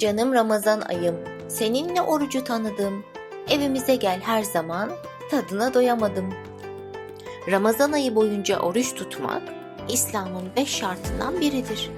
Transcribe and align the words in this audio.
Canım 0.00 0.32
Ramazan 0.32 0.80
ayım, 0.80 1.16
seninle 1.48 2.02
orucu 2.02 2.44
tanıdım. 2.44 3.04
Evimize 3.48 3.96
gel 3.96 4.20
her 4.20 4.42
zaman, 4.42 4.90
tadına 5.30 5.74
doyamadım. 5.74 6.34
Ramazan 7.50 7.92
ayı 7.92 8.14
boyunca 8.14 8.58
oruç 8.58 8.94
tutmak, 8.94 9.42
İslam'ın 9.88 10.48
beş 10.56 10.68
şartından 10.68 11.40
biridir. 11.40 11.90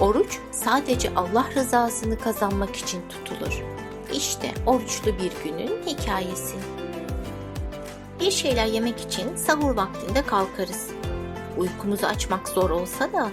Oruç 0.00 0.38
sadece 0.50 1.14
Allah 1.14 1.46
rızasını 1.54 2.18
kazanmak 2.18 2.76
için 2.76 3.02
tutulur. 3.08 3.62
İşte 4.12 4.50
oruçlu 4.66 5.12
bir 5.18 5.32
günün 5.44 5.82
hikayesi. 5.86 6.56
Bir 8.20 8.30
şeyler 8.30 8.66
yemek 8.66 9.00
için 9.00 9.36
sahur 9.36 9.76
vaktinde 9.76 10.22
kalkarız. 10.22 10.90
Uykumuzu 11.58 12.06
açmak 12.06 12.48
zor 12.48 12.70
olsa 12.70 13.12
da 13.12 13.28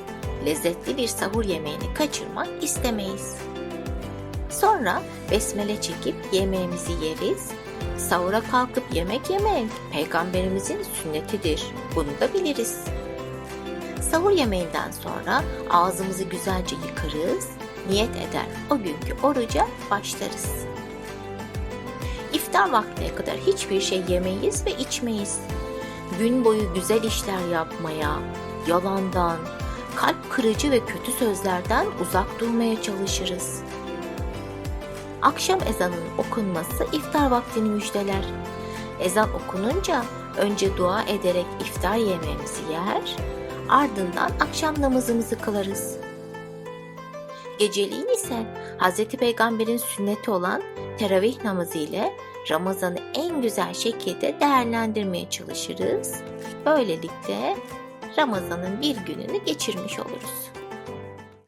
lezzetli 0.46 0.98
bir 0.98 1.08
sahur 1.08 1.44
yemeğini 1.44 1.94
kaçırmak 1.94 2.64
istemeyiz. 2.64 3.53
Sonra 4.64 5.02
besmele 5.32 5.82
çekip 5.82 6.16
yemeğimizi 6.32 6.92
yeriz. 6.92 7.52
Sahura 7.98 8.42
kalkıp 8.52 8.84
yemek 8.94 9.30
yemek 9.30 9.66
peygamberimizin 9.92 10.84
sünnetidir. 10.84 11.64
Bunu 11.96 12.08
da 12.22 12.34
biliriz. 12.34 12.84
Sahur 14.12 14.32
yemeğinden 14.32 14.92
sonra 14.92 15.44
ağzımızı 15.70 16.24
güzelce 16.24 16.76
yıkarız, 16.76 17.50
niyet 17.90 18.10
eder 18.10 18.46
o 18.70 18.78
günkü 18.78 19.16
oruca 19.24 19.68
başlarız. 19.92 20.66
İftar 22.34 22.72
vaktine 22.72 23.16
kadar 23.16 23.36
hiçbir 23.36 23.82
şey 23.82 24.04
yemeyiz 24.10 24.66
ve 24.66 24.72
içmeyiz. 24.72 25.40
Gün 26.20 26.46
boyu 26.46 26.74
güzel 26.74 27.04
işler 27.04 27.48
yapmaya, 27.52 28.20
yalandan, 28.68 29.38
kalp 29.96 30.32
kırıcı 30.32 30.72
ve 30.72 30.80
kötü 30.80 31.12
sözlerden 31.12 31.86
uzak 32.02 32.40
durmaya 32.40 32.82
çalışırız. 32.82 33.64
Akşam 35.24 35.60
ezanının 35.68 36.18
okunması 36.18 36.84
iftar 36.92 37.32
vaktini 37.32 37.70
müjdeler. 37.70 38.26
Ezan 39.00 39.30
okununca 39.34 40.06
önce 40.38 40.78
dua 40.78 41.04
ederek 41.04 41.46
iftar 41.62 41.96
yemeğimizi 41.96 42.62
yer, 42.72 43.16
ardından 43.70 44.32
akşam 44.40 44.82
namazımızı 44.82 45.40
kılarız. 45.40 45.98
Geceliğin 47.60 48.08
ise 48.08 48.46
Hz. 48.80 49.06
Peygamber'in 49.06 49.78
sünneti 49.78 50.32
olan 50.32 50.62
teravih 51.00 51.44
namazı 51.44 51.78
ile 51.78 52.14
Ramazan'ı 52.50 53.00
en 53.14 53.42
güzel 53.42 53.74
şekilde 53.74 54.40
değerlendirmeye 54.40 55.30
çalışırız. 55.30 56.14
Böylelikle 56.66 57.58
Ramazan'ın 58.18 58.82
bir 58.82 58.98
gününü 58.98 59.46
geçirmiş 59.46 60.00
oluruz. 60.00 60.52